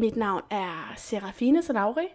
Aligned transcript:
Mit 0.00 0.16
navn 0.16 0.42
er 0.50 0.92
Serafine 0.96 1.62
Sanauri, 1.62 2.06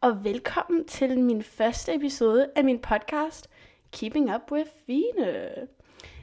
og 0.00 0.24
velkommen 0.24 0.84
til 0.84 1.20
min 1.20 1.42
første 1.42 1.94
episode 1.94 2.50
af 2.56 2.64
min 2.64 2.78
podcast 2.78 3.50
Keeping 3.92 4.34
Up 4.34 4.52
With 4.52 4.70
Fine. 4.86 5.52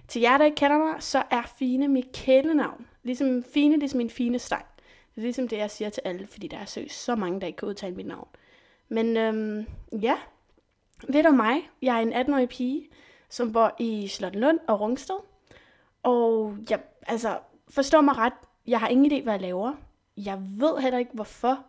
Til 0.08 0.22
jer, 0.22 0.38
der 0.38 0.46
ikke 0.46 0.56
kender 0.56 0.78
mig, 0.78 1.04
så 1.04 1.24
er 1.32 1.42
Fine 1.56 1.88
mit 1.88 2.12
kælenavn. 2.12 2.88
Ligesom 3.04 3.44
Fine, 3.44 3.78
ligesom 3.78 3.98
min 3.98 4.10
fine 4.10 4.40
steg. 4.40 4.62
Det 5.16 5.22
er 5.22 5.22
ligesom 5.22 5.48
det, 5.48 5.58
jeg 5.58 5.72
siger 5.72 5.90
til 5.90 6.02
alle, 6.06 6.28
fordi 6.28 6.48
der 6.48 6.58
er 6.58 6.66
søs 6.66 6.92
så 6.92 7.16
mange, 7.16 7.42
der 7.42 7.48
ikke 7.48 7.58
kan 7.58 7.68
udtale 7.68 7.96
mit 7.96 8.08
navn. 8.08 8.28
Men 8.90 9.18
øhm, 9.18 9.66
ja, 9.92 10.18
lidt 11.04 11.28
om 11.28 11.34
mig. 11.34 11.70
Jeg 11.82 11.98
er 11.98 12.02
en 12.02 12.14
18-årig 12.14 12.50
pige, 12.50 12.90
som 13.30 13.54
bor 13.54 13.76
i 13.80 14.08
Slottenlund 14.08 14.60
og 14.68 14.82
Rungsted. 14.82 15.18
Og 16.04 16.58
jeg, 16.70 16.80
altså, 17.08 17.40
forstår 17.70 18.02
mig 18.02 18.18
ret, 18.18 18.34
jeg 18.68 18.80
har 18.80 18.88
ingen 18.88 19.12
idé, 19.12 19.24
hvad 19.24 19.34
jeg 19.34 19.42
laver. 19.42 19.74
Jeg 20.18 20.40
ved 20.42 20.78
heller 20.78 21.00
ikke, 21.00 21.12
hvorfor 21.14 21.66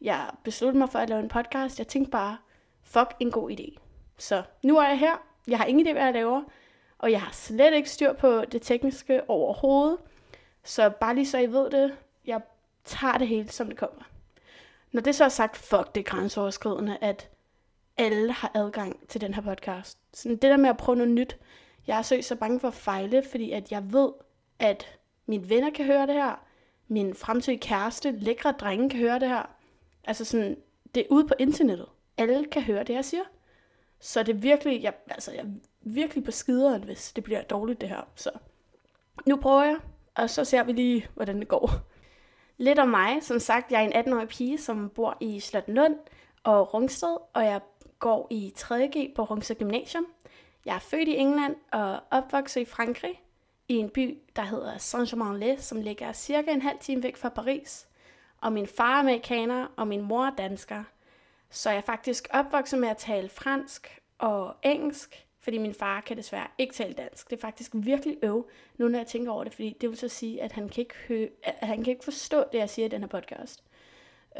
jeg 0.00 0.30
besluttede 0.44 0.78
mig 0.78 0.90
for 0.90 0.98
at 0.98 1.08
lave 1.08 1.20
en 1.20 1.28
podcast. 1.28 1.78
Jeg 1.78 1.88
tænkte 1.88 2.10
bare, 2.10 2.36
fuck, 2.82 3.14
en 3.20 3.30
god 3.30 3.50
idé. 3.50 3.78
Så 4.18 4.42
nu 4.62 4.78
er 4.78 4.88
jeg 4.88 4.98
her. 4.98 5.16
Jeg 5.48 5.58
har 5.58 5.64
ingen 5.64 5.86
idé, 5.86 5.92
hvad 5.92 6.04
jeg 6.04 6.14
laver. 6.14 6.42
Og 6.98 7.10
jeg 7.10 7.22
har 7.22 7.32
slet 7.32 7.74
ikke 7.74 7.90
styr 7.90 8.12
på 8.12 8.44
det 8.44 8.62
tekniske 8.62 9.30
overhovedet. 9.30 9.98
Så 10.64 10.90
bare 10.90 11.14
lige 11.14 11.26
så 11.26 11.38
I 11.38 11.52
ved 11.52 11.70
det, 11.70 11.94
jeg 12.26 12.40
tager 12.84 13.18
det 13.18 13.28
hele, 13.28 13.48
som 13.48 13.66
det 13.66 13.76
kommer. 13.76 14.02
Når 14.92 15.00
det 15.00 15.14
så 15.14 15.24
er 15.24 15.28
sagt, 15.28 15.56
fuck, 15.56 15.94
det 15.94 16.00
er 16.00 16.04
grænseoverskridende, 16.04 16.98
at 17.00 17.30
alle 17.96 18.32
har 18.32 18.50
adgang 18.54 19.08
til 19.08 19.20
den 19.20 19.34
her 19.34 19.42
podcast. 19.42 19.98
Så 20.12 20.28
det 20.28 20.42
der 20.42 20.56
med 20.56 20.70
at 20.70 20.76
prøve 20.76 20.96
noget 20.96 21.12
nyt. 21.12 21.36
Jeg 21.86 21.98
er 21.98 22.20
så 22.20 22.36
bange 22.40 22.60
for 22.60 22.68
at 22.68 22.74
fejle, 22.74 23.22
fordi 23.30 23.50
at 23.50 23.72
jeg 23.72 23.92
ved, 23.92 24.12
at 24.58 24.98
mine 25.26 25.48
venner 25.48 25.70
kan 25.70 25.86
høre 25.86 26.06
det 26.06 26.14
her. 26.14 26.44
Min 26.88 27.14
fremtidige 27.14 27.60
kæreste, 27.60 28.10
lækre 28.10 28.52
drenge 28.52 28.90
kan 28.90 28.98
høre 28.98 29.18
det 29.18 29.28
her. 29.28 29.42
Altså 30.04 30.24
sådan, 30.24 30.56
det 30.94 31.00
er 31.00 31.06
ude 31.10 31.28
på 31.28 31.34
internettet. 31.38 31.86
Alle 32.18 32.44
kan 32.44 32.62
høre 32.62 32.84
det, 32.84 32.94
jeg 32.94 33.04
siger. 33.04 33.22
Så 34.00 34.22
det 34.22 34.34
er 34.34 34.38
virkelig, 34.38 34.82
jeg, 34.82 34.94
altså 35.08 35.32
jeg 35.32 35.40
er 35.40 35.50
virkelig 35.80 36.24
på 36.24 36.30
skideren, 36.30 36.82
hvis 36.84 37.12
det 37.12 37.24
bliver 37.24 37.42
dårligt 37.42 37.80
det 37.80 37.88
her. 37.88 38.08
Så 38.14 38.30
nu 39.26 39.36
prøver 39.36 39.62
jeg, 39.62 39.76
og 40.14 40.30
så 40.30 40.44
ser 40.44 40.62
vi 40.62 40.72
lige, 40.72 41.08
hvordan 41.14 41.38
det 41.38 41.48
går. 41.48 41.70
Lidt 42.56 42.78
om 42.78 42.88
mig. 42.88 43.22
Som 43.22 43.38
sagt, 43.38 43.72
jeg 43.72 43.84
er 43.84 43.88
en 43.88 44.08
18-årig 44.08 44.28
pige, 44.28 44.58
som 44.58 44.90
bor 44.90 45.16
i 45.20 45.40
Slottenlund 45.40 45.96
og 46.42 46.74
Rungsted, 46.74 47.16
og 47.32 47.44
jeg 47.44 47.60
går 47.98 48.26
i 48.30 48.52
3.G 48.58 49.14
på 49.14 49.24
Rungsted 49.24 49.56
Gymnasium. 49.56 50.06
Jeg 50.64 50.74
er 50.74 50.78
født 50.78 51.08
i 51.08 51.16
England 51.16 51.56
og 51.72 52.00
opvokset 52.10 52.60
i 52.60 52.64
Frankrig, 52.64 53.22
i 53.68 53.74
en 53.74 53.90
by, 53.90 54.18
der 54.36 54.42
hedder 54.42 54.78
Saint-Germain-les, 54.78 55.60
som 55.64 55.80
ligger 55.80 56.12
cirka 56.12 56.50
en 56.50 56.62
halv 56.62 56.78
time 56.78 57.02
væk 57.02 57.16
fra 57.16 57.28
Paris. 57.28 57.88
Og 58.40 58.52
min 58.52 58.66
far 58.66 58.94
er 58.96 59.00
amerikaner, 59.00 59.66
og 59.76 59.88
min 59.88 60.02
mor 60.02 60.26
er 60.26 60.34
dansker. 60.38 60.84
Så 61.50 61.70
jeg 61.70 61.76
er 61.76 61.82
faktisk 61.82 62.28
opvokset 62.30 62.78
med 62.78 62.88
at 62.88 62.96
tale 62.96 63.28
fransk 63.28 64.00
og 64.18 64.54
engelsk, 64.62 65.26
fordi 65.40 65.58
min 65.58 65.74
far 65.74 66.00
kan 66.00 66.16
desværre 66.16 66.46
ikke 66.58 66.74
tale 66.74 66.94
dansk. 66.94 67.30
Det 67.30 67.36
er 67.36 67.40
faktisk 67.40 67.70
virkelig 67.74 68.16
øv, 68.22 68.48
nu 68.76 68.88
når 68.88 68.98
jeg 68.98 69.06
tænker 69.06 69.32
over 69.32 69.44
det, 69.44 69.54
fordi 69.54 69.76
det 69.80 69.88
vil 69.88 69.98
så 69.98 70.08
sige, 70.08 70.42
at 70.42 70.52
han 70.52 70.68
kan 70.68 70.80
ikke, 70.80 70.94
hø- 71.08 71.28
at 71.42 71.68
han 71.68 71.84
kan 71.84 71.90
ikke 71.90 72.04
forstå 72.04 72.44
det, 72.52 72.58
jeg 72.58 72.70
siger 72.70 72.86
i 72.86 72.88
den 72.88 73.00
her 73.00 73.08
podcast. 73.08 73.64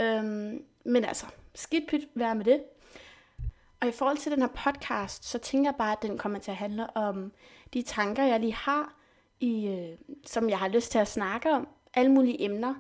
Øhm, 0.01 0.65
men 0.85 1.05
altså, 1.05 1.27
skidt 1.55 1.89
pyt, 1.89 2.09
vær 2.15 2.35
med 2.35 2.45
det. 2.45 2.63
Og 3.81 3.89
i 3.89 3.93
forhold 3.93 4.17
til 4.17 4.33
den 4.33 4.41
her 4.41 4.49
podcast, 4.49 5.25
så 5.25 5.39
tænker 5.39 5.71
jeg 5.71 5.77
bare, 5.79 5.93
at 5.93 6.03
den 6.03 6.19
kommer 6.19 6.39
til 6.39 6.51
at 6.51 6.57
handle 6.57 6.97
om 6.97 7.33
de 7.75 7.83
tanker, 7.83 8.25
jeg 8.25 8.41
lige 8.41 8.55
har, 8.55 8.95
i, 9.45 9.69
øh, 9.69 9.99
som 10.27 10.51
jeg 10.51 10.59
har 10.59 10.69
lyst 10.69 10.91
til 10.91 10.99
at 10.99 11.09
snakke 11.09 11.51
om. 11.53 11.69
Alle 11.95 12.13
mulige 12.13 12.43
emner, 12.43 12.75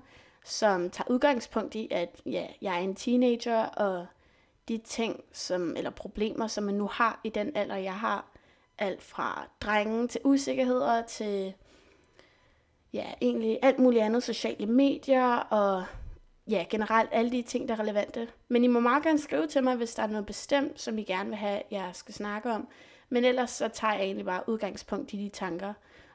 som 0.44 0.90
tager 0.90 1.10
udgangspunkt 1.10 1.74
i, 1.74 1.88
at 1.90 2.20
ja, 2.26 2.46
jeg 2.62 2.74
er 2.74 2.78
en 2.78 2.94
teenager, 2.94 3.64
og 3.64 4.06
de 4.68 4.78
ting, 4.78 5.20
som, 5.32 5.76
eller 5.76 5.90
problemer, 5.90 6.46
som 6.46 6.64
man 6.64 6.74
nu 6.74 6.86
har 6.86 7.20
i 7.24 7.28
den 7.28 7.56
alder, 7.56 7.76
jeg 7.76 7.94
har. 7.94 8.30
Alt 8.78 9.02
fra 9.02 9.48
drenge 9.60 10.08
til 10.08 10.20
usikkerheder 10.24 11.02
til 11.02 11.54
ja, 12.92 13.04
egentlig 13.20 13.58
alt 13.62 13.78
muligt 13.78 14.04
andet, 14.04 14.22
sociale 14.22 14.66
medier 14.66 15.36
og 15.36 15.84
ja, 16.50 16.64
generelt 16.70 17.10
alle 17.12 17.30
de 17.30 17.42
ting, 17.42 17.68
der 17.68 17.74
er 17.74 17.80
relevante. 17.80 18.28
Men 18.48 18.64
I 18.64 18.66
må 18.66 18.80
meget 18.80 19.02
gerne 19.02 19.18
skrive 19.18 19.46
til 19.46 19.64
mig, 19.64 19.76
hvis 19.76 19.94
der 19.94 20.02
er 20.02 20.06
noget 20.06 20.26
bestemt, 20.26 20.80
som 20.80 20.98
I 20.98 21.02
gerne 21.02 21.28
vil 21.28 21.38
have, 21.38 21.62
jeg 21.70 21.90
skal 21.92 22.14
snakke 22.14 22.50
om. 22.50 22.68
Men 23.08 23.24
ellers 23.24 23.50
så 23.50 23.68
tager 23.68 23.94
jeg 23.94 24.02
egentlig 24.02 24.26
bare 24.26 24.48
udgangspunkt 24.48 25.12
i 25.12 25.16
de 25.16 25.28
tanker 25.28 25.72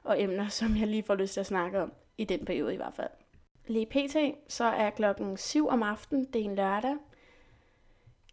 og 0.09 0.21
emner, 0.21 0.47
som 0.47 0.77
jeg 0.77 0.87
lige 0.87 1.03
får 1.03 1.15
lyst 1.15 1.33
til 1.33 1.39
at 1.39 1.45
snakke 1.45 1.81
om, 1.81 1.93
i 2.17 2.23
den 2.23 2.45
periode 2.45 2.73
i 2.73 2.77
hvert 2.77 2.93
fald. 2.93 3.09
Lige 3.67 3.85
pt, 3.85 4.17
så 4.47 4.63
er 4.63 4.89
klokken 4.89 5.37
7 5.37 5.67
om 5.67 5.83
aftenen, 5.83 6.25
det 6.25 6.41
er 6.41 6.45
en 6.45 6.55
lørdag, 6.55 6.95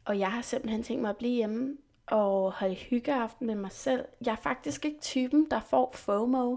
og 0.05 0.19
jeg 0.19 0.33
har 0.33 0.43
simpelthen 0.43 0.83
tænkt 0.83 1.03
mig 1.03 1.11
at 1.11 1.17
blive 1.17 1.35
hjemme 1.35 1.77
og 2.07 2.53
holde 2.53 2.75
hyggeaften 2.75 3.47
med 3.47 3.55
mig 3.55 3.73
selv. 3.73 4.05
Jeg 4.27 4.33
er 4.33 4.37
faktisk 4.37 4.85
ikke 4.85 5.01
typen, 5.01 5.51
der 5.51 5.61
får 5.61 5.93
FOMO, 5.95 6.57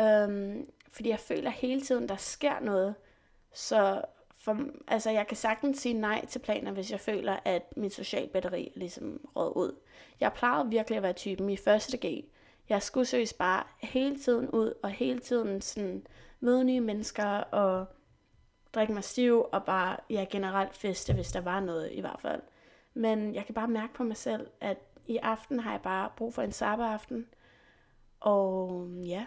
øhm, 0.00 0.70
fordi 0.90 1.08
jeg 1.08 1.18
føler 1.18 1.50
hele 1.50 1.80
tiden, 1.80 2.08
der 2.08 2.16
sker 2.16 2.60
noget. 2.60 2.94
Så 3.52 4.02
for, 4.38 4.58
altså, 4.88 5.10
jeg 5.10 5.26
kan 5.26 5.36
sagtens 5.36 5.78
sige 5.78 5.94
nej 5.94 6.26
til 6.26 6.38
planer, 6.38 6.72
hvis 6.72 6.90
jeg 6.90 7.00
føler, 7.00 7.36
at 7.44 7.76
mit 7.76 7.94
social 7.94 8.28
batteri 8.28 8.66
er 8.66 8.78
ligesom 8.78 9.20
råd 9.36 9.52
ud. 9.56 9.76
Jeg 10.20 10.32
plejede 10.32 10.70
virkelig 10.70 10.96
at 10.96 11.02
være 11.02 11.12
typen 11.12 11.50
i 11.50 11.56
første 11.56 11.98
G. 12.06 12.24
Jeg 12.68 12.82
skulle 12.82 13.06
søges 13.06 13.32
bare 13.32 13.64
hele 13.78 14.18
tiden 14.18 14.50
ud, 14.50 14.74
og 14.82 14.90
hele 14.90 15.18
tiden 15.18 15.60
sådan 15.60 16.06
møde 16.40 16.64
nye 16.64 16.80
mennesker, 16.80 17.26
og 17.36 17.86
drikke 18.74 18.92
mig 18.92 19.04
stiv, 19.04 19.46
og 19.52 19.64
bare 19.64 19.96
ja, 20.10 20.26
generelt 20.30 20.76
feste, 20.76 21.14
hvis 21.14 21.32
der 21.32 21.40
var 21.40 21.60
noget 21.60 21.92
i 21.92 22.00
hvert 22.00 22.20
fald. 22.20 22.42
Men 22.94 23.34
jeg 23.34 23.46
kan 23.46 23.54
bare 23.54 23.68
mærke 23.68 23.94
på 23.94 24.04
mig 24.04 24.16
selv, 24.16 24.46
at 24.60 24.78
i 25.06 25.16
aften 25.16 25.60
har 25.60 25.70
jeg 25.70 25.80
bare 25.80 26.10
brug 26.16 26.34
for 26.34 26.42
en 26.42 26.52
sabberaften. 26.52 27.26
Og 28.20 28.72
mm, 28.72 29.02
ja, 29.02 29.26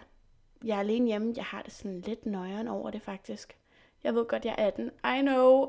jeg 0.64 0.76
er 0.76 0.80
alene 0.80 1.06
hjemme. 1.06 1.32
Jeg 1.36 1.44
har 1.44 1.62
det 1.62 1.72
sådan 1.72 2.00
lidt 2.00 2.26
nøjeren 2.26 2.68
over 2.68 2.90
det 2.90 3.02
faktisk. 3.02 3.56
Jeg 4.04 4.14
ved 4.14 4.24
godt, 4.24 4.44
jeg 4.44 4.54
er 4.58 4.66
18. 4.66 4.90
I 5.04 5.20
know. 5.20 5.68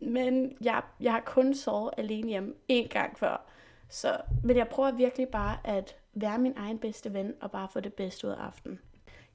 Men 0.00 0.56
jeg, 0.60 0.82
jeg 1.00 1.12
har 1.12 1.20
kun 1.20 1.54
sovet 1.54 1.90
alene 1.96 2.28
hjemme 2.28 2.54
en 2.68 2.88
gang 2.88 3.18
før. 3.18 3.50
Så, 3.88 4.20
men 4.44 4.56
jeg 4.56 4.68
prøver 4.68 4.92
virkelig 4.92 5.28
bare 5.28 5.58
at 5.64 5.96
være 6.14 6.38
min 6.38 6.52
egen 6.56 6.78
bedste 6.78 7.12
ven 7.12 7.34
og 7.40 7.50
bare 7.50 7.68
få 7.72 7.80
det 7.80 7.94
bedste 7.94 8.26
ud 8.26 8.32
af 8.32 8.36
aftenen. 8.36 8.80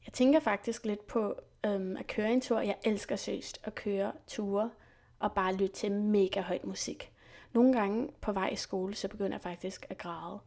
Jeg 0.06 0.14
tænker 0.14 0.40
faktisk 0.40 0.86
lidt 0.86 1.08
på 1.08 1.36
øhm, 1.66 1.98
at 1.98 2.08
køre 2.08 2.32
en 2.32 2.42
tur. 2.42 2.60
Jeg 2.60 2.76
elsker 2.84 3.16
søst 3.16 3.62
at 3.64 3.76
køre 3.76 4.12
ture 4.28 4.70
og 5.20 5.32
bare 5.32 5.54
lytte 5.54 5.76
til 5.76 5.92
mega 5.92 6.42
højt 6.42 6.66
musik. 6.66 7.12
Nogle 7.54 7.74
gange 7.74 8.10
på 8.22 8.32
vej 8.32 8.50
i 8.50 8.56
skole, 8.56 8.96
så 8.96 9.08
begynder 9.08 9.32
jeg 9.32 9.42
faktisk 9.42 9.86
at 9.90 9.98
græde. 9.98 10.40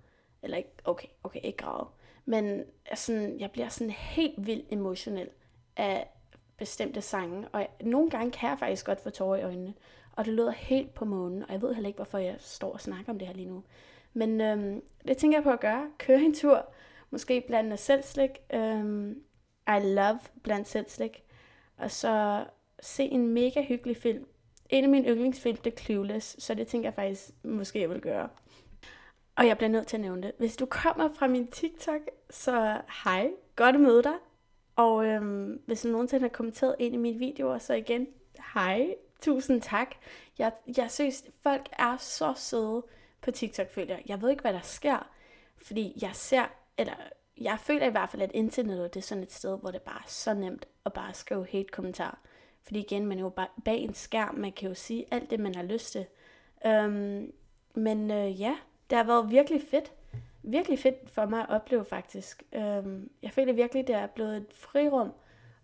Eller 0.43 0.57
ikke, 0.57 0.71
okay, 0.85 1.09
okay, 1.23 1.41
ikke 1.43 1.59
græde. 1.59 1.89
Men 2.25 2.65
sådan, 2.95 3.41
jeg 3.41 3.51
bliver 3.51 3.69
sådan 3.69 3.91
helt 3.91 4.47
vildt 4.47 4.67
emotionel 4.71 5.29
af 5.77 6.11
bestemte 6.57 7.01
sange. 7.01 7.49
Og 7.49 7.61
jeg, 7.61 7.69
nogle 7.81 8.11
gange 8.11 8.31
kan 8.31 8.49
jeg 8.49 8.59
faktisk 8.59 8.87
godt 8.87 9.01
få 9.01 9.11
tårer 9.11 9.39
i 9.39 9.43
øjnene. 9.43 9.75
Og 10.13 10.25
det 10.25 10.33
lyder 10.35 10.51
helt 10.51 10.95
på 10.95 11.05
månen. 11.05 11.43
Og 11.43 11.53
jeg 11.53 11.63
ved 11.63 11.75
heller 11.75 11.89
ikke, 11.89 11.99
hvorfor 11.99 12.19
jeg 12.19 12.37
står 12.39 12.73
og 12.73 12.81
snakker 12.81 13.13
om 13.13 13.19
det 13.19 13.29
her 13.29 13.35
lige 13.35 13.49
nu. 13.49 13.63
Men 14.15 14.41
øhm, 14.41 14.83
det 15.09 15.17
tænker 15.17 15.39
jeg 15.39 15.45
på 15.45 15.51
at 15.51 15.61
gøre. 15.61 15.91
Køre 15.99 16.21
en 16.21 16.35
tur. 16.35 16.67
Måske 17.11 17.45
blande 17.47 17.77
selvslik. 17.77 18.31
Øhm, 18.55 19.23
I 19.69 19.81
love 19.83 20.19
blandt 20.43 20.69
selvslik. 20.69 21.23
Og 21.77 21.91
så 21.91 22.45
se 22.81 23.05
en 23.05 23.29
mega 23.29 23.63
hyggelig 23.63 23.97
film 23.97 24.27
en 24.69 24.85
af 24.85 24.91
mine 24.91 25.09
yndlingsfilm, 25.09 25.57
det 25.57 25.73
er 25.73 25.77
Clueless, 25.77 26.43
så 26.43 26.55
det 26.55 26.67
tænker 26.67 26.87
jeg 26.87 26.95
faktisk, 26.95 27.31
måske 27.45 27.81
jeg 27.81 27.91
vil 27.91 28.01
gøre. 28.01 28.29
Og 29.37 29.47
jeg 29.47 29.57
bliver 29.57 29.71
nødt 29.71 29.87
til 29.87 29.97
at 29.97 30.01
nævne 30.01 30.23
det. 30.23 30.33
Hvis 30.38 30.56
du 30.56 30.67
kommer 30.67 31.09
fra 31.15 31.27
min 31.27 31.47
TikTok, 31.47 32.00
så 32.31 32.81
hej, 33.05 33.31
godt 33.56 33.75
at 33.75 33.81
møde 33.81 34.03
dig. 34.03 34.15
Og 34.77 35.06
øhm, 35.06 35.61
hvis 35.67 35.83
du 35.83 35.88
nogensinde 35.88 36.23
har 36.23 36.29
kommenteret 36.29 36.77
en 36.79 36.93
af 36.93 36.99
mine 36.99 37.19
videoer, 37.19 37.59
så 37.59 37.75
igen, 37.75 38.06
hej, 38.55 38.94
tusind 39.23 39.62
tak. 39.62 39.94
Jeg, 40.38 40.53
jeg 40.77 40.91
synes, 40.91 41.25
folk 41.43 41.69
er 41.79 41.97
så 41.97 42.33
søde 42.37 42.83
på 43.25 43.31
TikTok, 43.31 43.71
følger. 43.71 43.99
jeg. 44.06 44.23
Ved 44.23 44.31
ikke, 44.31 44.43
hvad 44.43 44.53
der 44.53 44.61
sker, 44.61 45.09
fordi 45.59 45.99
jeg 46.03 46.11
ser, 46.12 46.44
eller 46.79 46.94
jeg 47.41 47.59
føler 47.59 47.87
i 47.87 47.91
hvert 47.91 48.11
fald, 48.11 48.23
at 48.23 48.31
internettet 48.35 48.94
det 48.94 49.00
er 49.00 49.05
sådan 49.05 49.23
et 49.23 49.32
sted, 49.32 49.59
hvor 49.59 49.71
det 49.71 49.82
bare 49.82 49.99
er 49.99 50.09
så 50.09 50.35
nemt 50.35 50.67
at 50.87 50.93
bare 50.93 51.15
skrive 51.15 51.47
hate 51.53 51.69
kommentar. 51.73 52.19
Fordi 52.62 52.79
igen, 52.79 53.06
man 53.06 53.19
er 53.19 53.23
jo 53.23 53.29
bare 53.29 53.49
bag 53.65 53.79
en 53.79 53.94
skærm, 53.94 54.35
man 54.35 54.53
kan 54.53 54.69
jo 54.69 54.75
sige 54.75 55.06
alt 55.11 55.31
det, 55.31 55.41
man 55.41 55.55
har 55.55 55.62
lyst 55.62 55.93
til. 55.93 56.06
Um, 56.65 57.32
men 57.75 58.11
uh, 58.11 58.41
ja, 58.41 58.56
det 58.91 58.99
har 58.99 59.05
været 59.05 59.31
virkelig 59.31 59.62
fedt. 59.71 59.93
Virkelig 60.43 60.79
fedt 60.79 61.11
for 61.11 61.26
mig 61.26 61.41
at 61.41 61.50
opleve 61.50 61.85
faktisk. 61.85 62.43
Um, 62.53 63.11
jeg 63.23 63.31
føler 63.31 63.53
virkelig, 63.53 63.87
det 63.87 63.94
er 63.94 64.06
blevet 64.06 64.37
et 64.37 64.47
frirum, 64.50 65.12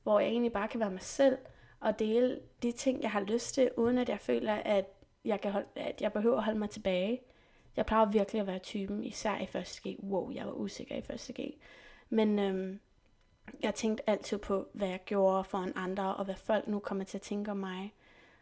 hvor 0.03 0.21
jeg 0.21 0.29
egentlig 0.29 0.53
bare 0.53 0.69
kan 0.69 0.81
være 0.81 0.91
mig 0.91 1.03
selv 1.03 1.39
og 1.81 1.99
dele 1.99 2.41
de 2.63 2.73
ting, 2.73 3.03
jeg 3.03 3.11
har 3.11 3.21
lyst 3.21 3.55
til, 3.55 3.71
uden 3.77 3.99
at 3.99 4.09
jeg 4.09 4.19
føler, 4.21 4.55
at 4.55 4.85
jeg, 5.25 5.41
kan 5.41 5.53
holde, 5.53 5.67
at 5.77 6.01
jeg 6.01 6.13
behøver 6.13 6.37
at 6.37 6.45
holde 6.45 6.59
mig 6.59 6.71
tilbage. 6.71 7.21
Jeg 7.77 7.87
plejer 7.87 8.05
virkelig 8.07 8.41
at 8.41 8.47
være 8.47 8.59
typen, 8.59 9.05
især 9.05 9.39
i 9.39 9.47
første 9.47 9.89
G. 9.89 9.99
Wow, 10.03 10.31
jeg 10.31 10.47
var 10.47 10.53
usikker 10.53 10.97
i 10.97 11.03
første 11.03 11.33
G. 11.33 11.55
Men 12.11 12.39
øhm, 12.39 12.81
jeg 13.63 13.75
tænkte 13.75 14.11
altid 14.11 14.39
på, 14.39 14.69
hvad 14.73 14.89
jeg 14.89 15.01
gjorde 15.05 15.45
for 15.45 15.59
en 15.59 15.73
andre, 15.77 16.17
og 16.17 16.25
hvad 16.25 16.35
folk 16.35 16.69
nu 16.69 16.79
kommer 16.79 17.05
til 17.05 17.19
at 17.19 17.23
tænke 17.23 17.51
om 17.51 17.57
mig. 17.57 17.95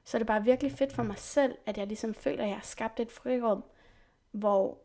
så 0.05 0.19
er 0.19 0.25
bare 0.25 0.45
virkelig 0.45 0.73
fedt 0.73 0.93
for 0.93 1.03
mig 1.03 1.19
selv, 1.19 1.59
at 1.67 1.79
jeg 1.79 1.87
ligesom 1.87 2.15
føler, 2.15 2.43
at 2.43 2.49
jeg 2.49 2.57
har 2.57 2.65
skabt 2.65 3.01
et 3.01 3.13
frirum, 3.13 3.65
hvor 4.31 4.79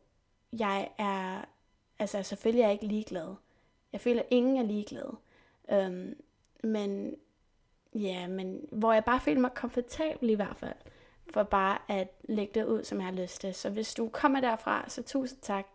jeg 0.54 0.90
er, 0.98 1.46
altså 2.00 2.24
selvfølgelig 2.24 2.62
er 2.62 2.66
jeg 2.66 2.74
ikke 2.74 2.88
ligeglad. 2.88 3.36
Jeg 3.94 4.02
føler, 4.02 4.22
at 4.22 4.28
ingen 4.32 4.58
er 4.58 4.64
ligeglad. 4.64 5.16
Øhm, 5.72 6.16
men 6.64 7.16
ja, 7.96 8.28
men 8.28 8.66
hvor 8.72 8.94
jeg 8.94 9.06
bare 9.06 9.20
føler 9.20 9.42
mig 9.42 9.54
komfortabel 9.54 10.30
i 10.30 10.34
hvert 10.34 10.58
fald, 10.58 10.76
for 11.34 11.44
bare 11.44 11.78
at 11.88 12.08
lægge 12.24 12.60
det 12.60 12.66
ud, 12.66 12.84
som 12.84 12.98
jeg 12.98 13.06
har 13.06 13.14
lyst 13.14 13.42
til. 13.42 13.54
Så 13.54 13.70
hvis 13.70 13.94
du 13.94 14.10
kommer 14.10 14.42
derfra, 14.42 14.86
så 14.88 15.04
tusind 15.04 15.40
tak, 15.42 15.68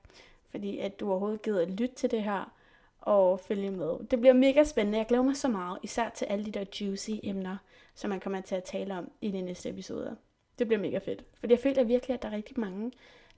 fordi 0.51 0.79
at 0.79 1.01
du 1.01 1.11
overhovedet 1.11 1.43
gider 1.43 1.63
at 1.63 1.71
lytte 1.71 1.95
til 1.95 2.11
det 2.11 2.23
her 2.23 2.53
og 3.01 3.41
følge 3.41 3.71
med. 3.71 4.07
Det 4.11 4.21
bliver 4.21 4.33
mega 4.33 4.65
spændende. 4.65 4.99
Jeg 4.99 5.07
glæder 5.07 5.23
mig 5.23 5.37
så 5.37 5.49
meget, 5.49 5.79
især 5.83 6.09
til 6.09 6.25
alle 6.25 6.45
de 6.45 6.51
der 6.51 6.65
juicy 6.81 7.11
emner, 7.23 7.57
som 7.95 8.11
man 8.11 8.21
kommer 8.21 8.41
til 8.41 8.55
at 8.55 8.65
tale 8.65 8.95
om 8.95 9.11
i 9.21 9.31
de 9.31 9.41
næste 9.41 9.69
episoder. 9.69 10.15
Det 10.59 10.67
bliver 10.67 10.81
mega 10.81 10.99
fedt. 10.99 11.25
Fordi 11.41 11.53
jeg 11.53 11.61
føler 11.61 11.85
virkelig, 11.85 12.15
at 12.15 12.23
der 12.23 12.29
er 12.29 12.33
rigtig 12.33 12.61
mange, 12.61 12.93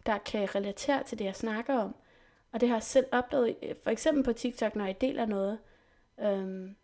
der 0.07 0.19
kan 0.19 0.55
relatere 0.55 1.03
til 1.03 1.19
det, 1.19 1.25
jeg 1.25 1.37
snakker 1.37 1.75
om. 1.79 1.95
Og 2.53 2.61
det 2.61 2.69
har 2.69 2.77
jeg 2.77 2.83
selv 2.83 3.07
oplevet, 3.13 3.57
for 3.83 3.91
eksempel 3.91 4.25
på 4.25 4.33
TikTok, 4.33 4.77
når 4.77 4.87
jeg 4.87 5.01
deler 5.01 5.27
noget, 5.27 5.59
øhm, 6.21 6.77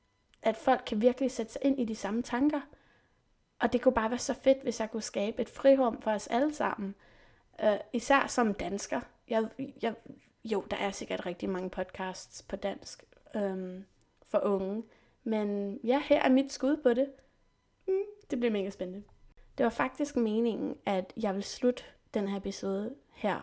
at 0.43 0.57
folk 0.57 0.83
kan 0.87 1.01
virkelig 1.01 1.31
sætte 1.31 1.53
sig 1.53 1.63
ind 1.65 1.81
i 1.81 1.85
de 1.85 1.95
samme 1.95 2.23
tanker. 2.23 2.61
Og 3.59 3.73
det 3.73 3.83
kunne 3.83 3.95
bare 3.95 4.11
være 4.11 4.19
så 4.19 4.35
fedt, 4.35 4.63
hvis 4.63 4.81
jeg 4.81 4.91
kunne 4.91 5.03
skabe 5.03 5.43
et 5.43 5.49
frirum 5.49 6.03
for 6.03 6.11
os 6.11 6.27
alle 6.27 6.55
sammen. 6.55 6.95
Øh, 7.65 7.77
især 7.93 8.27
som 8.27 8.55
dansker. 8.55 9.01
Jeg, 9.29 9.49
jeg, 9.83 9.95
jo, 10.45 10.65
der 10.71 10.77
er 10.77 10.91
sikkert 10.91 11.27
rigtig 11.27 11.49
mange 11.49 11.71
podcasts 11.71 12.43
på 12.43 12.57
dansk 12.57 13.05
øhm, 13.37 13.85
for 14.29 14.39
unge. 14.39 14.83
Men 15.25 15.79
ja, 15.85 16.03
her 16.05 16.23
er 16.23 16.29
mit 16.29 16.53
skud 16.53 16.77
på 16.77 16.95
det. 16.95 17.13
Mm, 17.89 17.95
det 18.31 18.39
bliver 18.39 18.53
mega 18.53 18.71
spændende. 18.71 19.03
Det 19.59 19.65
var 19.65 19.71
faktisk 19.71 20.17
meningen, 20.17 20.77
at 20.87 21.13
jeg 21.17 21.35
vil 21.35 21.45
slutte 21.45 21.83
den 22.15 22.29
her 22.29 22.37
episode 22.37 22.95
her. 23.13 23.41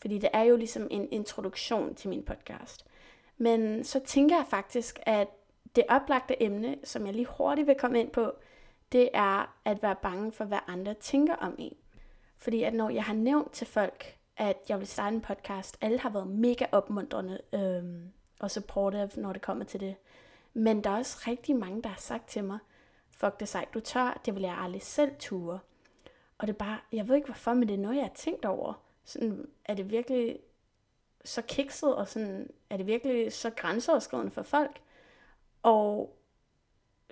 Fordi 0.00 0.18
det 0.18 0.30
er 0.32 0.42
jo 0.42 0.56
ligesom 0.56 0.88
en 0.90 1.08
introduktion 1.10 1.94
til 1.94 2.08
min 2.08 2.22
podcast. 2.22 2.86
Men 3.38 3.84
så 3.84 4.00
tænker 4.00 4.36
jeg 4.36 4.46
faktisk, 4.48 5.00
at 5.02 5.28
det 5.76 5.84
oplagte 5.88 6.42
emne, 6.42 6.76
som 6.84 7.06
jeg 7.06 7.14
lige 7.14 7.26
hurtigt 7.26 7.66
vil 7.66 7.74
komme 7.74 8.00
ind 8.00 8.10
på, 8.10 8.32
det 8.92 9.08
er 9.14 9.56
at 9.64 9.82
være 9.82 9.96
bange 10.02 10.32
for, 10.32 10.44
hvad 10.44 10.58
andre 10.66 10.94
tænker 10.94 11.36
om 11.36 11.54
en. 11.58 11.76
Fordi 12.38 12.62
at 12.62 12.74
når 12.74 12.90
jeg 12.90 13.04
har 13.04 13.14
nævnt 13.14 13.52
til 13.52 13.66
folk, 13.66 14.18
at 14.36 14.56
jeg 14.68 14.78
vil 14.78 14.86
starte 14.86 15.14
en 15.14 15.20
podcast, 15.20 15.78
alle 15.80 15.98
har 15.98 16.10
været 16.10 16.26
mega 16.26 16.66
opmuntrende 16.72 17.40
øhm, 17.52 18.12
og 18.40 18.50
supportive, 18.50 19.10
når 19.16 19.32
det 19.32 19.42
kommer 19.42 19.64
til 19.64 19.80
det. 19.80 19.96
Men 20.54 20.84
der 20.84 20.90
er 20.90 20.96
også 20.96 21.24
rigtig 21.26 21.56
mange, 21.56 21.82
der 21.82 21.88
har 21.88 22.00
sagt 22.00 22.28
til 22.28 22.44
mig, 22.44 22.58
fuck 23.10 23.40
det 23.40 23.48
sejt, 23.48 23.74
du 23.74 23.80
tør, 23.80 24.20
det 24.26 24.34
vil 24.34 24.42
jeg 24.42 24.58
aldrig 24.58 24.82
selv 24.82 25.10
ture. 25.18 25.58
Og 26.38 26.46
det 26.46 26.52
er 26.52 26.58
bare, 26.58 26.78
jeg 26.92 27.08
ved 27.08 27.16
ikke 27.16 27.26
hvorfor, 27.26 27.54
men 27.54 27.68
det 27.68 27.74
er 27.74 27.78
noget, 27.78 27.96
jeg 27.96 28.04
har 28.04 28.14
tænkt 28.14 28.44
over. 28.44 28.82
Sådan, 29.04 29.48
er 29.64 29.74
det 29.74 29.90
virkelig 29.90 30.38
så 31.24 31.42
kikset, 31.42 31.96
og 31.96 32.08
sådan, 32.08 32.50
er 32.70 32.76
det 32.76 32.86
virkelig 32.86 33.32
så 33.32 33.50
grænseoverskridende 33.50 34.30
for 34.30 34.42
folk? 34.42 34.80
Og 35.62 36.16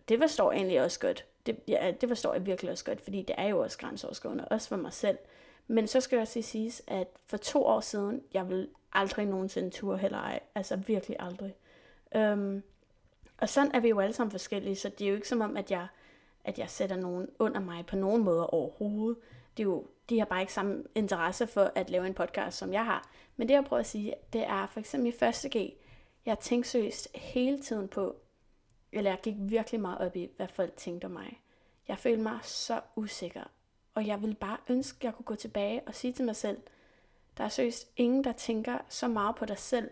det 0.09 0.19
forstår 0.19 0.53
jeg 0.53 0.59
egentlig 0.59 0.83
også 0.83 1.01
godt. 1.01 1.27
Det, 1.47 1.61
ja, 1.69 1.93
det 2.01 2.09
forstår 2.09 2.33
jeg 2.33 2.47
virkelig 2.47 2.71
også 2.71 2.85
godt, 2.85 3.01
fordi 3.01 3.23
det 3.23 3.35
er 3.39 3.49
jo 3.49 3.59
også 3.59 3.79
grænseoverskridende, 3.79 4.45
også 4.45 4.69
for 4.69 4.77
mig 4.77 4.93
selv. 4.93 5.19
Men 5.67 5.87
så 5.87 6.01
skal 6.01 6.17
jeg 6.17 6.23
også 6.23 6.43
sige, 6.43 6.73
at 6.87 7.09
for 7.27 7.37
to 7.37 7.65
år 7.65 7.81
siden, 7.81 8.23
jeg 8.35 8.49
vil 8.49 8.69
aldrig 8.93 9.27
nogensinde 9.27 9.71
ture 9.71 9.99
heller 9.99 10.19
ej. 10.19 10.41
Altså 10.55 10.77
virkelig 10.77 11.17
aldrig. 11.21 11.55
Øhm, 12.17 12.63
og 13.39 13.49
sådan 13.49 13.75
er 13.75 13.81
vi 13.81 13.89
jo 13.89 14.01
alle 14.01 14.13
sammen 14.13 14.31
forskellige, 14.31 14.77
så 14.77 14.89
det 14.89 15.05
er 15.05 15.09
jo 15.09 15.15
ikke 15.15 15.29
som 15.29 15.41
om, 15.41 15.57
at 15.57 15.71
jeg, 15.71 15.87
at 16.45 16.59
jeg 16.59 16.71
sætter 16.71 16.97
nogen 16.97 17.29
under 17.39 17.61
mig 17.61 17.87
på 17.87 17.97
nogen 17.97 18.25
måde 18.25 18.47
overhovedet. 18.47 19.19
Det 19.57 19.63
er 19.63 19.65
jo, 19.65 19.87
de 20.11 20.19
har 20.19 20.27
bare 20.27 20.41
ikke 20.41 20.53
samme 20.53 20.85
interesse 20.95 21.47
for 21.47 21.73
at 21.75 21.91
lave 21.91 22.07
en 22.07 22.15
podcast, 22.15 22.59
som 22.59 22.73
jeg 22.73 22.85
har. 22.85 23.11
Men 23.37 23.49
det 23.49 23.55
jeg 23.55 23.65
prøver 23.65 23.81
at 23.81 23.87
sige, 23.87 24.15
det 24.33 24.43
er 24.43 24.67
for 24.67 24.81
eksempel 24.81 25.09
i 25.09 25.17
første 25.19 25.59
G, 25.59 25.73
jeg 26.27 26.39
tænkte 26.39 26.71
seriøst 26.71 27.09
hele 27.15 27.63
tiden 27.63 27.89
på, 27.89 28.17
eller 28.95 29.11
jeg 29.11 29.21
gik 29.23 29.35
virkelig 29.39 29.81
meget 29.81 29.99
op 29.99 30.17
i, 30.17 30.31
hvad 30.37 30.49
folk 30.49 30.77
tænkte 30.77 31.05
om 31.05 31.11
mig. 31.11 31.41
Jeg 31.89 31.99
følte 31.99 32.23
mig 32.23 32.39
så 32.43 32.81
usikker, 32.97 33.45
og 33.95 34.07
jeg 34.07 34.21
ville 34.21 34.35
bare 34.35 34.59
ønske, 34.69 34.97
at 34.97 35.05
jeg 35.05 35.15
kunne 35.15 35.25
gå 35.25 35.35
tilbage 35.35 35.83
og 35.87 35.95
sige 35.95 36.13
til 36.13 36.25
mig 36.25 36.37
selv, 36.37 36.59
der 37.37 37.45
er 37.45 37.49
seriøst 37.49 37.89
ingen, 37.97 38.25
der 38.25 38.33
tænker 38.33 38.79
så 38.89 39.09
meget 39.09 39.37
på 39.37 39.45
dig 39.45 39.59
selv, 39.59 39.91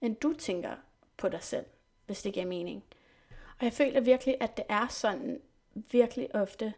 end 0.00 0.16
du 0.16 0.32
tænker 0.32 0.76
på 1.16 1.28
dig 1.28 1.42
selv, 1.42 1.66
hvis 2.06 2.22
det 2.22 2.32
giver 2.32 2.46
mening. 2.46 2.84
Og 3.58 3.64
jeg 3.64 3.72
føler 3.72 4.00
virkelig, 4.00 4.36
at 4.40 4.56
det 4.56 4.64
er 4.68 4.88
sådan 4.88 5.40
virkelig 5.74 6.34
ofte, 6.34 6.74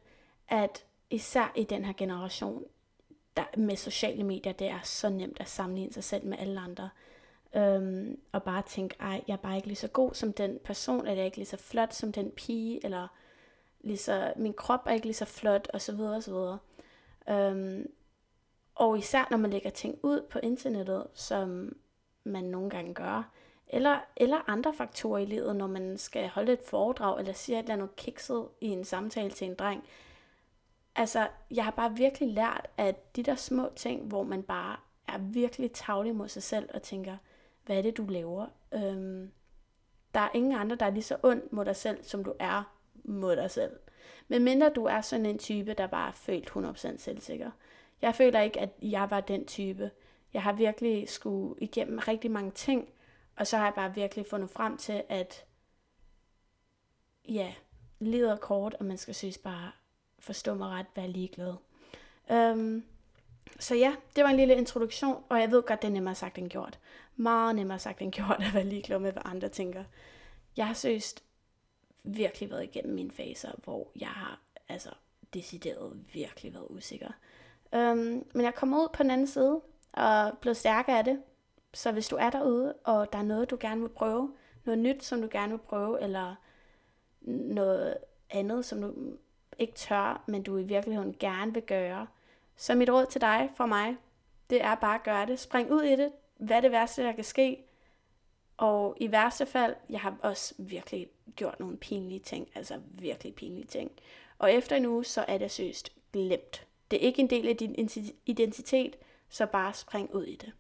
at 0.49 0.85
især 1.11 1.53
i 1.57 1.65
den 1.65 1.85
her 1.85 1.93
generation, 1.93 2.65
der 3.37 3.45
med 3.57 3.77
sociale 3.77 4.25
medier, 4.25 4.53
det 4.53 4.67
er 4.67 4.81
så 4.83 5.09
nemt 5.09 5.41
at 5.41 5.49
sammenligne 5.49 5.93
sig 5.93 6.05
selv 6.05 6.27
med 6.27 6.39
alle 6.39 6.61
andre. 6.61 6.91
Øhm, 7.57 8.21
og 8.33 8.43
bare 8.43 8.63
tænke, 8.67 8.97
ej, 9.01 9.25
jeg 9.29 9.33
er 9.33 9.39
bare 9.39 9.57
ikke 9.57 9.69
lige 9.69 9.77
så 9.77 9.89
god 9.89 10.15
som 10.15 10.33
den 10.33 10.59
person, 10.65 11.01
eller 11.01 11.13
jeg 11.13 11.21
er 11.21 11.25
ikke 11.25 11.37
lige 11.37 11.47
så 11.47 11.57
flot 11.57 11.95
som 11.95 12.13
den 12.13 12.31
pige, 12.31 12.85
eller 12.85 13.09
lige 13.81 13.97
så, 13.97 14.33
min 14.37 14.55
krop 14.55 14.81
er 14.87 14.91
ikke 14.93 15.07
lige 15.07 15.15
så 15.15 15.25
flot, 15.25 15.69
og 15.75 15.81
så 15.81 15.93
videre, 15.93 16.17
og 16.17 16.23
så 16.23 16.31
videre. 16.33 16.59
Øhm, 17.31 17.87
og 18.75 18.99
især 18.99 19.25
når 19.31 19.37
man 19.37 19.51
lægger 19.51 19.71
ting 19.71 19.99
ud 20.03 20.27
på 20.31 20.39
internettet, 20.43 21.07
som 21.15 21.77
man 22.25 22.45
nogle 22.45 22.71
gange 22.71 22.95
gør, 22.95 23.31
eller, 23.69 24.01
eller 24.17 24.51
andre 24.51 24.75
faktorer 24.75 25.19
i 25.19 25.25
livet, 25.25 25.57
når 25.57 25.67
man 25.67 25.99
skal 25.99 26.29
holde 26.29 26.53
et 26.53 26.63
foredrag, 26.67 27.19
eller 27.19 27.33
sige 27.33 27.59
et 27.59 27.63
eller 27.63 27.75
andet 27.75 27.97
kikset 27.97 28.49
i 28.61 28.67
en 28.67 28.85
samtale 28.85 29.31
til 29.31 29.47
en 29.47 29.55
dreng. 29.55 29.85
Altså, 30.97 31.29
jeg 31.51 31.65
har 31.65 31.71
bare 31.71 31.97
virkelig 31.97 32.29
lært, 32.29 32.69
at 32.77 33.17
de 33.17 33.23
der 33.23 33.35
små 33.35 33.71
ting, 33.77 34.03
hvor 34.03 34.23
man 34.23 34.43
bare 34.43 34.77
er 35.09 35.19
virkelig 35.19 35.73
tavlig 35.73 36.17
mod 36.17 36.29
sig 36.29 36.43
selv 36.43 36.69
og 36.75 36.83
tænker, 36.83 37.17
hvad 37.67 37.79
er 37.79 37.83
det, 37.83 37.97
du 37.97 38.07
laver? 38.07 38.47
Øhm, 38.75 39.31
der 40.15 40.21
er 40.21 40.29
ingen 40.35 40.53
andre, 40.53 40.77
der 40.77 40.87
er 40.87 40.91
lige 40.91 41.03
så 41.03 41.17
ond 41.23 41.43
mod 41.51 41.65
dig 41.65 41.77
selv, 41.77 42.05
som 42.05 42.25
du 42.25 42.35
er 42.39 42.75
mod 43.05 43.37
dig 43.37 43.51
selv. 43.51 43.73
Men 44.29 44.45
mindre 44.45 44.71
du 44.71 44.85
er 44.85 45.01
sådan 45.01 45.27
en 45.27 45.39
type, 45.39 45.75
der 45.75 45.87
bare 45.87 46.09
er 46.09 46.13
følt 46.13 46.51
100% 46.51 46.97
selvsikker. 46.97 47.51
Jeg 48.03 48.15
føler 48.15 48.41
ikke, 48.41 48.61
at 48.61 48.71
jeg 48.83 49.11
var 49.11 49.21
den 49.21 49.47
type. 49.47 49.91
Jeg 50.33 50.43
har 50.43 50.53
virkelig 50.53 51.09
skulle 51.09 51.55
igennem 51.61 51.99
rigtig 51.99 52.31
mange 52.31 52.51
ting, 52.51 52.89
og 53.37 53.47
så 53.47 53.57
har 53.57 53.65
jeg 53.65 53.75
bare 53.75 53.95
virkelig 53.95 54.27
fundet 54.27 54.51
frem 54.51 54.77
til, 54.77 55.03
at 55.09 55.45
ja, 57.29 57.55
livet 57.99 58.31
er 58.31 58.37
kort, 58.37 58.75
og 58.75 58.85
man 58.85 58.99
skal 58.99 59.15
synes 59.15 59.39
bare 59.39 59.71
forstå 60.19 60.55
mig 60.55 60.69
ret, 60.69 60.87
være 60.97 61.09
ligeglad. 61.09 61.55
Øhm, 62.31 62.85
så 63.59 63.75
ja, 63.75 63.95
det 64.17 64.25
var 64.25 64.31
en 64.31 64.37
lille 64.37 64.57
introduktion, 64.57 65.25
og 65.29 65.41
jeg 65.41 65.51
ved 65.51 65.63
godt, 65.63 65.83
det 65.83 65.89
er 65.89 65.93
nemmere 65.93 66.15
sagt 66.15 66.39
end 66.39 66.51
gjort. 66.51 66.79
Meget 67.17 67.57
nemmere 67.57 67.79
sagt 67.79 68.03
end 68.03 68.13
gjort 68.13 68.43
at 68.47 68.55
være 68.55 68.65
ligeglad 68.65 68.99
med, 68.99 69.13
hvad 69.13 69.23
andre 69.25 69.49
tænker. 69.49 69.85
Jeg 70.57 70.67
har 70.67 70.75
søst 70.75 71.25
virkelig 72.05 72.51
været 72.51 72.65
igennem 72.65 72.95
mine 72.95 73.11
faser, 73.11 73.53
hvor 73.65 73.89
jeg 73.97 74.09
har 74.09 74.41
altså 74.69 74.91
decideret 75.35 76.05
virkelig 76.13 76.55
været 76.55 76.67
usikker. 76.71 77.11
Um, 77.73 78.27
men 78.35 78.41
jeg 78.41 78.55
kommer 78.55 78.83
ud 78.83 78.89
på 78.93 79.03
den 79.03 79.11
anden 79.11 79.27
side, 79.27 79.61
og 79.93 80.39
blevet 80.41 80.57
stærkere 80.57 80.99
af 80.99 81.05
det. 81.05 81.23
Så 81.75 81.93
hvis 81.93 82.09
du 82.09 82.17
er 82.17 82.31
derude, 82.31 82.73
og 82.85 83.13
der 83.13 83.19
er 83.19 83.23
noget, 83.23 83.51
du 83.51 83.57
gerne 83.61 83.81
vil 83.81 83.89
prøve, 83.89 84.35
noget 84.65 84.79
nyt, 84.79 85.05
som 85.05 85.21
du 85.21 85.29
gerne 85.31 85.53
vil 85.53 85.59
prøve, 85.59 86.03
eller 86.03 86.35
noget 87.21 87.97
andet, 88.31 88.65
som 88.65 88.83
du 88.83 88.95
ikke 89.59 89.75
tør, 89.75 90.25
men 90.27 90.43
du 90.43 90.59
i 90.59 90.63
virkeligheden 90.63 91.17
gerne 91.19 91.55
vil 91.55 91.63
gøre, 91.63 92.07
så 92.57 92.75
mit 92.75 92.91
råd 92.91 93.07
til 93.07 93.21
dig 93.21 93.51
fra 93.57 93.67
mig, 93.67 93.97
det 94.51 94.63
er 94.63 94.75
bare 94.75 94.95
at 94.95 95.03
gøre 95.03 95.27
det. 95.27 95.39
Spring 95.39 95.73
ud 95.73 95.83
i 95.83 95.97
det. 95.97 96.13
Hvad 96.37 96.57
er 96.57 96.61
det 96.61 96.73
værste, 96.73 97.03
der 97.03 97.13
kan 97.13 97.25
ske? 97.25 97.65
Og 98.57 98.97
i 99.01 99.13
værste 99.13 99.47
fald, 99.47 99.75
jeg 99.91 100.01
har 100.01 100.17
også 100.23 100.55
virkelig 100.59 101.09
gjort 101.37 101.61
nogle 101.61 101.77
pinlige 101.77 102.21
ting, 102.21 102.49
altså 102.55 102.81
virkelig 102.89 103.35
pinlige 103.35 103.67
ting. 103.67 103.91
Og 104.39 104.53
efter 104.53 104.77
en 104.77 104.87
uge, 104.87 105.05
så 105.05 105.25
er 105.29 105.39
det 105.39 105.51
søst 105.51 105.93
glemt. 106.13 106.67
Det 106.91 106.97
er 106.97 107.07
ikke 107.07 107.21
en 107.23 107.31
del 107.31 107.49
af 107.49 107.57
din 107.57 107.89
identitet, 108.27 108.97
så 109.29 109.47
bare 109.47 109.75
spring 109.75 110.15
ud 110.15 110.25
i 110.25 110.37
det. 110.37 110.53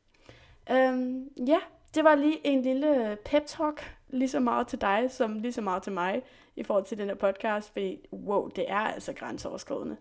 Øhm, 0.70 1.28
ja, 1.46 1.58
det 1.94 2.04
var 2.04 2.14
lige 2.14 2.46
en 2.46 2.62
lille 2.62 3.10
øh, 3.10 3.16
pep 3.16 3.42
talk, 3.46 3.96
lige 4.08 4.28
så 4.28 4.40
meget 4.40 4.66
til 4.66 4.80
dig, 4.80 5.10
som 5.10 5.38
lige 5.38 5.52
så 5.52 5.60
meget 5.60 5.82
til 5.82 5.92
mig, 5.92 6.22
i 6.56 6.62
forhold 6.62 6.84
til 6.84 6.98
den 6.98 7.08
her 7.08 7.14
podcast, 7.14 7.72
fordi 7.72 8.06
wow, 8.12 8.48
det 8.48 8.70
er 8.70 8.78
altså 8.78 9.12
grænseoverskridende. 9.12 9.96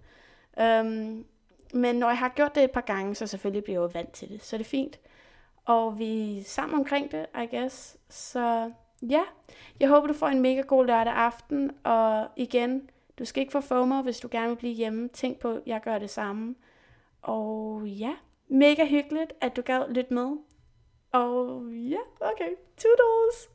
Øhm, 0.60 1.26
men 1.74 1.96
når 1.96 2.08
jeg 2.08 2.18
har 2.18 2.30
gjort 2.30 2.56
det 2.56 2.64
et 2.64 2.72
par 2.72 2.82
gange, 2.82 3.16
så 3.16 3.28
selvfølgelig 3.28 3.64
bliver 3.64 3.82
jeg 3.82 3.94
vant 3.94 4.12
til 4.12 4.30
det, 4.30 4.44
så 4.44 4.58
det 4.58 4.64
er 4.64 4.70
fint. 4.70 5.00
Og 5.66 6.00
vi 6.00 6.40
er 6.40 6.44
sammen 6.44 6.80
omkring 6.80 7.12
det, 7.12 7.26
I 7.44 7.56
guess. 7.56 7.98
Så 8.10 8.72
ja, 9.02 9.22
jeg 9.80 9.90
håber, 9.90 10.08
du 10.08 10.14
får 10.14 10.28
en 10.28 10.40
mega 10.42 10.62
god 10.62 10.86
lørdag 10.86 11.14
aften. 11.14 11.72
Og 11.84 12.28
igen, 12.36 12.90
du 13.20 13.26
skal 13.26 13.42
ikke 13.42 13.52
få 13.52 13.62
FOMO, 13.62 14.02
hvis 14.02 14.20
du 14.20 14.28
gerne 14.32 14.48
vil 14.48 14.56
blive 14.56 14.74
hjemme. 14.74 15.08
Tænk 15.08 15.40
på, 15.40 15.52
at 15.52 15.62
jeg 15.66 15.82
gør 15.82 16.00
det 16.00 16.10
samme. 16.10 16.56
Og 17.22 17.84
ja, 17.86 18.14
mega 18.48 18.86
hyggeligt, 18.86 19.34
at 19.42 19.56
du 19.56 19.62
gad 19.62 19.90
lytte 19.90 20.14
med. 20.14 20.38
Og 21.12 21.64
ja, 21.72 22.00
okay, 22.20 22.50
toodles! 22.78 23.53